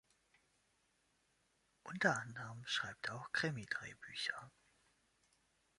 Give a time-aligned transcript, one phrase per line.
[1.83, 4.51] Unter anderem schreibt er auch Krimi-Drehbücher.